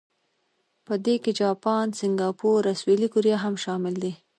[0.85, 4.13] په دې کې جاپان، سنګاپور او سویلي کوریا هم شامل دي.